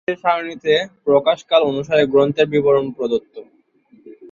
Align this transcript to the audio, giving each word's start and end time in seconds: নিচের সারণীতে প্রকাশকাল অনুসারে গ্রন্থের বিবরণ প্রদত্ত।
নিচের 0.03 0.21
সারণীতে 0.23 0.73
প্রকাশকাল 1.05 1.61
অনুসারে 1.63 2.03
গ্রন্থের 2.05 2.47
বিবরণ 2.53 2.85
প্রদত্ত। 2.97 3.35